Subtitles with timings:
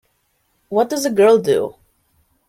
[0.69, 1.75] What Does A Girl Do?